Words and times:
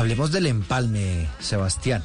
Hablemos 0.00 0.32
del 0.32 0.46
empalme, 0.46 1.28
Sebastián. 1.40 2.02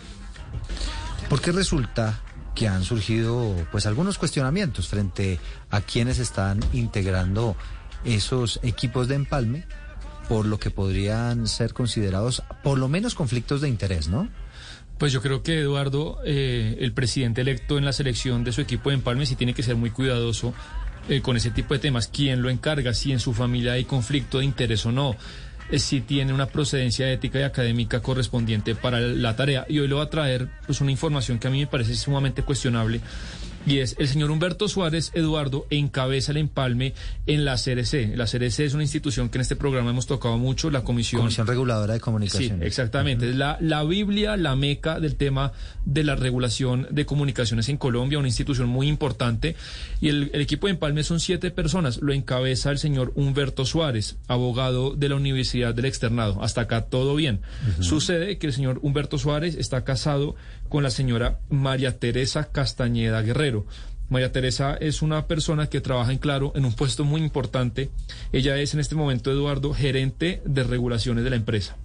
Porque 1.29 1.53
resulta 1.53 2.19
que 2.53 2.67
han 2.67 2.83
surgido 2.83 3.55
pues 3.71 3.85
algunos 3.85 4.17
cuestionamientos 4.17 4.89
frente 4.89 5.39
a 5.69 5.79
quienes 5.79 6.19
están 6.19 6.59
integrando 6.73 7.55
esos 8.03 8.59
equipos 8.63 9.07
de 9.07 9.15
empalme 9.15 9.63
por 10.27 10.45
lo 10.45 10.59
que 10.59 10.71
podrían 10.71 11.47
ser 11.47 11.73
considerados 11.73 12.43
por 12.65 12.77
lo 12.79 12.89
menos 12.89 13.15
conflictos 13.15 13.61
de 13.61 13.69
interés, 13.69 14.09
¿no? 14.09 14.27
Pues 14.97 15.13
yo 15.13 15.21
creo 15.21 15.41
que 15.41 15.61
Eduardo, 15.61 16.19
eh, 16.25 16.75
el 16.81 16.91
presidente 16.91 17.39
electo 17.39 17.77
en 17.77 17.85
la 17.85 17.93
selección 17.93 18.43
de 18.43 18.51
su 18.51 18.59
equipo 18.59 18.89
de 18.89 18.95
empalme, 18.95 19.25
sí 19.25 19.37
tiene 19.37 19.53
que 19.53 19.63
ser 19.63 19.77
muy 19.77 19.91
cuidadoso 19.91 20.53
eh, 21.07 21.21
con 21.21 21.37
ese 21.37 21.49
tipo 21.49 21.73
de 21.73 21.79
temas. 21.79 22.09
¿Quién 22.09 22.41
lo 22.41 22.49
encarga? 22.49 22.93
Si 22.93 23.13
en 23.13 23.21
su 23.21 23.33
familia 23.33 23.71
hay 23.71 23.85
conflicto 23.85 24.39
de 24.39 24.45
interés 24.45 24.85
o 24.85 24.91
no. 24.91 25.15
Eh, 25.69 25.79
si 25.79 26.01
tiene 26.01 26.31
una 26.33 26.45
procedencia 26.45 27.11
ética 27.11 27.39
y 27.39 27.43
académica 27.43 27.99
correspondiente 27.99 28.75
para 28.75 28.99
la 28.99 29.35
tarea. 29.35 29.65
Y 29.67 29.79
hoy 29.79 29.87
le 29.87 29.95
voy 29.95 30.05
a 30.05 30.09
traer 30.09 30.47
pues, 30.65 30.81
una 30.81 30.91
información 30.91 31.39
que 31.39 31.47
a 31.47 31.51
mí 31.51 31.59
me 31.59 31.67
parece 31.67 31.95
sumamente 31.95 32.43
cuestionable 32.43 33.01
y 33.65 33.79
es 33.79 33.95
el 33.99 34.07
señor 34.07 34.31
Humberto 34.31 34.67
Suárez 34.67 35.11
Eduardo 35.13 35.65
encabeza 35.69 36.31
el 36.31 36.37
empalme 36.37 36.93
en 37.27 37.45
la 37.45 37.55
CRC. 37.55 38.15
La 38.15 38.25
CRC 38.25 38.59
es 38.65 38.73
una 38.73 38.83
institución 38.83 39.29
que 39.29 39.37
en 39.37 39.41
este 39.41 39.55
programa 39.55 39.89
hemos 39.89 40.07
tocado 40.07 40.37
mucho, 40.37 40.69
la 40.69 40.83
Comisión... 40.83 41.21
Comisión 41.21 41.47
Reguladora 41.47 41.93
de 41.93 41.99
Comunicaciones. 41.99 42.59
Sí, 42.59 42.65
exactamente. 42.65 43.29
Es 43.29 43.35
la, 43.35 43.57
la 43.61 43.83
Biblia, 43.83 44.37
la 44.37 44.55
meca 44.55 44.99
del 44.99 45.15
tema 45.15 45.51
de 45.85 46.03
la 46.03 46.15
regulación 46.15 46.87
de 46.91 47.05
comunicaciones 47.05 47.69
en 47.69 47.77
Colombia, 47.77 48.19
una 48.19 48.27
institución 48.27 48.67
muy 48.67 48.87
importante. 48.87 49.55
Y 50.01 50.09
el, 50.09 50.31
equipo 50.33 50.67
de 50.67 50.71
empalme 50.73 51.03
son 51.03 51.19
siete 51.19 51.51
personas. 51.51 52.01
Lo 52.01 52.13
encabeza 52.13 52.71
el 52.71 52.77
señor 52.77 53.13
Humberto 53.15 53.65
Suárez, 53.65 54.17
abogado 54.27 54.95
de 54.95 55.09
la 55.09 55.15
Universidad 55.15 55.73
del 55.73 55.85
Externado. 55.85 56.41
Hasta 56.43 56.61
acá 56.61 56.85
todo 56.85 57.15
bien. 57.15 57.41
Sucede 57.79 58.37
que 58.37 58.47
el 58.47 58.53
señor 58.53 58.79
Humberto 58.81 59.17
Suárez 59.17 59.55
está 59.55 59.83
casado 59.83 60.35
con 60.69 60.83
la 60.83 60.89
señora 60.89 61.39
María 61.49 61.97
Teresa 61.99 62.49
Castañeda 62.51 63.21
Guerrero. 63.21 63.54
María 64.09 64.31
Teresa 64.31 64.75
es 64.75 65.01
una 65.01 65.27
persona 65.27 65.67
que 65.67 65.81
trabaja 65.81 66.11
en 66.11 66.19
Claro 66.19 66.51
en 66.55 66.65
un 66.65 66.73
puesto 66.73 67.03
muy 67.05 67.21
importante. 67.21 67.89
Ella 68.31 68.57
es 68.57 68.73
en 68.73 68.79
este 68.79 68.95
momento, 68.95 69.31
Eduardo, 69.31 69.73
gerente 69.73 70.41
de 70.45 70.63
regulaciones 70.63 71.23
de 71.23 71.29
la 71.29 71.35
empresa. 71.35 71.77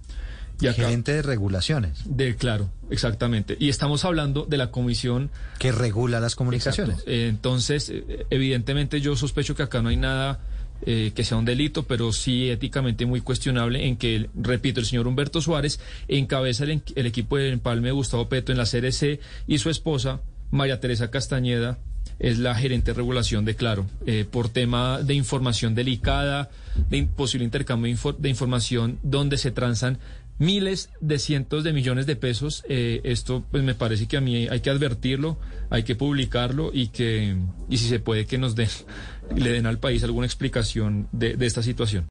Y 0.61 0.67
gerente 0.73 1.13
de 1.13 1.21
regulaciones. 1.23 2.03
De 2.05 2.35
Claro, 2.35 2.69
exactamente. 2.91 3.57
Y 3.59 3.69
estamos 3.69 4.05
hablando 4.05 4.45
de 4.45 4.57
la 4.57 4.69
comisión 4.69 5.31
que 5.57 5.71
regula 5.71 6.19
las 6.19 6.35
comunicaciones. 6.35 7.03
Entonces, 7.07 7.89
eh, 7.89 8.27
evidentemente 8.29 9.01
yo 9.01 9.15
sospecho 9.15 9.55
que 9.55 9.63
acá 9.63 9.81
no 9.81 9.89
hay 9.89 9.97
nada 9.97 10.39
eh, 10.83 11.11
que 11.13 11.23
sea 11.23 11.37
un 11.37 11.45
delito, 11.45 11.83
pero 11.83 12.11
sí 12.11 12.49
éticamente 12.49 13.05
muy 13.05 13.21
cuestionable 13.21 13.85
en 13.85 13.97
que, 13.97 14.29
repito, 14.35 14.79
el 14.79 14.87
señor 14.87 15.07
Humberto 15.07 15.39
Suárez 15.39 15.79
encabeza 16.07 16.63
el, 16.63 16.81
equipo 17.05 17.37
de 17.37 17.49
empalme 17.49 17.89
de 17.89 17.91
Gustavo 17.91 18.29
Petro 18.29 18.51
en 18.51 18.57
la 18.57 18.65
CRC 18.65 19.19
y 19.47 19.59
su 19.59 19.69
esposa, 19.69 20.21
María 20.51 20.79
Teresa 20.79 21.09
Castañeda, 21.09 21.79
es 22.19 22.37
la 22.37 22.53
gerente 22.53 22.91
de 22.91 22.97
regulación 22.97 23.45
de 23.45 23.55
Claro, 23.55 23.87
eh, 24.05 24.25
por 24.29 24.49
tema 24.49 25.01
de 25.01 25.15
información 25.15 25.73
delicada, 25.73 26.49
de 26.89 27.03
posible 27.03 27.45
intercambio 27.45 27.95
de 28.19 28.29
información 28.29 28.99
donde 29.01 29.37
se 29.37 29.51
transan 29.51 29.97
miles 30.37 30.89
de 31.01 31.19
cientos 31.19 31.63
de 31.63 31.73
millones 31.73 32.05
de 32.05 32.15
pesos. 32.15 32.63
Eh, 32.67 33.01
esto, 33.03 33.45
pues 33.51 33.63
me 33.63 33.75
parece 33.75 34.07
que 34.07 34.17
a 34.17 34.21
mí 34.21 34.47
hay 34.47 34.59
que 34.59 34.69
advertirlo, 34.69 35.37
hay 35.69 35.83
que 35.83 35.95
publicarlo 35.95 36.71
y 36.73 36.87
que, 36.87 37.35
y 37.69 37.77
si 37.77 37.87
se 37.87 37.99
puede, 37.99 38.25
que 38.25 38.37
nos 38.37 38.55
den, 38.55 38.69
le 39.35 39.51
den 39.51 39.65
al 39.65 39.79
país 39.79 40.03
alguna 40.03 40.25
explicación 40.25 41.07
de, 41.11 41.35
de 41.35 41.45
esta 41.45 41.63
situación. 41.63 42.07